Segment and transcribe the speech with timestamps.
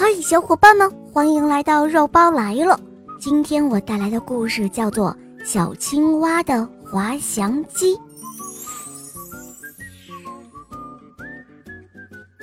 [0.00, 2.78] 嗨，小伙伴们，欢迎来到肉包来了。
[3.18, 5.10] 今天我带来的故事叫做
[5.44, 7.96] 《小青蛙的滑翔机》。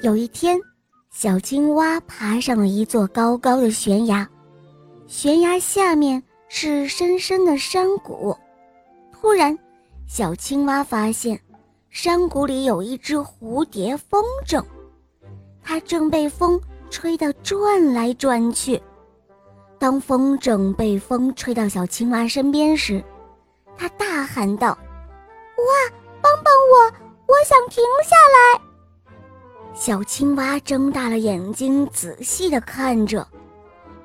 [0.03, 0.59] 有一天，
[1.11, 4.27] 小青蛙爬上了一座高高的悬崖，
[5.07, 8.35] 悬崖下面是深深的山谷。
[9.13, 9.57] 突然，
[10.09, 11.39] 小青蛙发现
[11.89, 14.61] 山谷里有一只蝴蝶风筝，
[15.63, 16.59] 它正被风。
[16.89, 18.81] 吹得转来转去。
[19.77, 23.03] 当风筝被风吹到小青蛙身边时，
[23.77, 24.69] 它大喊道
[25.57, 26.93] ：“哇，帮帮我！
[27.27, 28.61] 我想停下来！”
[29.75, 33.27] 小青蛙睁大了眼睛，仔细地看着，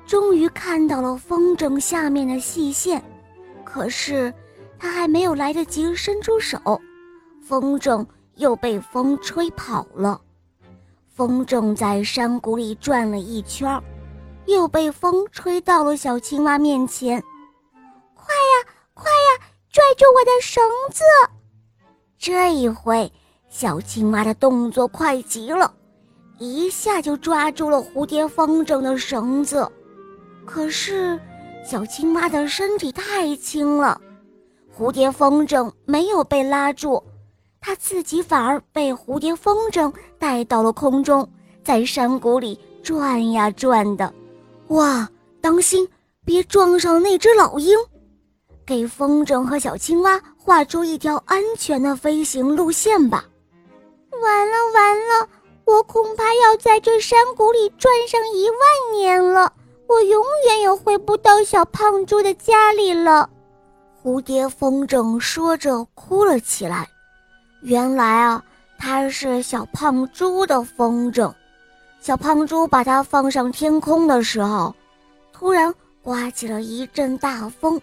[0.05, 3.01] 终于看到了风筝下面的细线。
[3.63, 4.33] 可是，
[4.77, 6.59] 它还没有来得及伸出手，
[7.41, 10.19] 风筝又被风吹跑了。
[11.21, 13.79] 风筝在山谷里转了一圈，
[14.47, 17.21] 又被风吹到了小青蛙面前。
[18.15, 21.03] 快呀，快呀，拽住我的绳子！
[22.17, 23.13] 这一回，
[23.49, 25.71] 小青蛙的动作快极了，
[26.39, 29.71] 一下就抓住了蝴蝶风筝的绳子。
[30.43, 31.19] 可是，
[31.63, 34.01] 小青蛙的身体太轻了，
[34.75, 37.03] 蝴蝶风筝没有被拉住。
[37.61, 41.27] 他自己反而被蝴蝶风筝带到了空中，
[41.63, 44.11] 在山谷里转呀转的。
[44.69, 45.07] 哇，
[45.39, 45.87] 当心，
[46.25, 47.77] 别撞上那只老鹰！
[48.65, 53.25] 给风筝和小青蛙画出一条安全的飞行路线吧。
[54.21, 55.29] 完了完了，
[55.65, 59.53] 我恐怕要在这山谷里转上一万年了，
[59.87, 63.29] 我永远也回不到小胖猪的家里了。
[64.01, 66.89] 蝴蝶风筝说着哭了起来。
[67.61, 68.43] 原来啊，
[68.77, 71.31] 它是小胖猪的风筝。
[71.99, 74.73] 小胖猪把它放上天空的时候，
[75.31, 77.79] 突然刮起了一阵大风，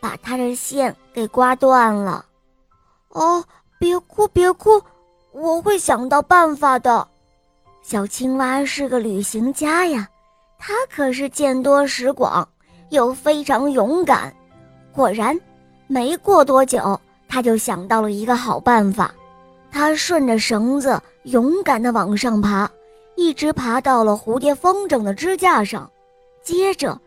[0.00, 2.24] 把它的线给刮断了。
[3.10, 3.44] 哦，
[3.78, 4.82] 别哭别哭，
[5.32, 7.06] 我会想到办法的。
[7.82, 10.08] 小青蛙是个旅行家呀，
[10.58, 12.48] 它可是见多识广，
[12.88, 14.34] 又非常勇敢。
[14.92, 15.38] 果然，
[15.86, 16.98] 没过多久，
[17.28, 19.14] 他就想到了一个好办法。
[19.70, 22.68] 他顺着绳子勇敢地往上爬，
[23.16, 25.90] 一直爬到了蝴蝶风筝的支架上。
[26.42, 26.98] 接着，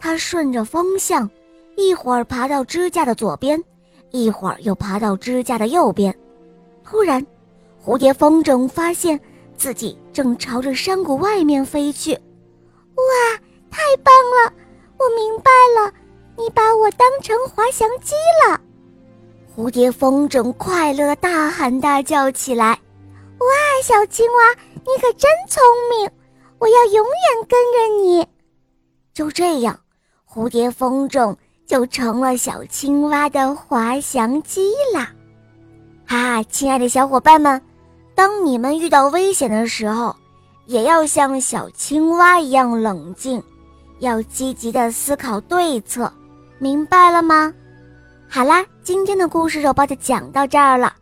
[0.00, 1.30] 他顺着风向，
[1.76, 3.62] 一会儿爬到支架的左边，
[4.10, 6.12] 一会儿又爬到支架的右边。
[6.82, 7.24] 突然，
[7.84, 9.18] 蝴蝶风筝发现
[9.56, 12.12] 自己正朝着山谷外面飞去。
[12.14, 13.38] 哇，
[13.70, 14.52] 太棒了！
[14.98, 15.50] 我明白
[15.80, 15.92] 了，
[16.36, 18.14] 你把我当成滑翔机
[18.44, 18.60] 了。
[19.58, 22.78] 蝴蝶风筝快乐大喊大叫起来
[23.40, 23.46] ：“哇，
[23.82, 25.60] 小青蛙，你可真聪
[25.90, 26.08] 明！
[26.60, 28.24] 我要永远跟着你。”
[29.12, 29.76] 就这样，
[30.30, 31.34] 蝴蝶风筝
[31.66, 35.10] 就成了小青蛙的滑翔机啦！
[36.06, 37.60] 哈，亲爱的小伙伴们，
[38.14, 40.14] 当你们遇到危险的时候，
[40.66, 43.42] 也要像小青蛙一样冷静，
[43.98, 46.12] 要积极的思考对策，
[46.60, 47.52] 明白了吗？
[48.28, 50.94] 好啦，今天的故事肉包就讲到这儿了，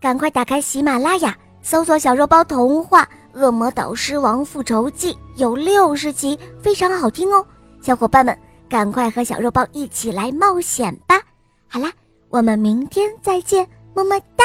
[0.00, 3.02] 赶快打开喜马拉雅，搜索“小肉包童话
[3.38, 7.44] 《恶魔导师王复仇记》，有六十集，非常好听哦！
[7.82, 8.34] 小伙伴们，
[8.66, 11.20] 赶快和小肉包一起来冒险吧！
[11.68, 11.92] 好啦，
[12.30, 14.44] 我们明天再见，么么哒。